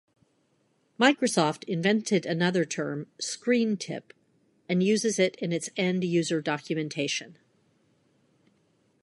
Microsoft 0.99 1.63
invented 1.65 2.25
another 2.25 2.65
term, 2.65 3.05
"ScreenTip", 3.21 4.01
and 4.67 4.81
uses 4.81 5.19
it 5.19 5.35
in 5.35 5.51
its 5.51 5.69
end-user 5.77 6.41
documentation. 6.41 7.37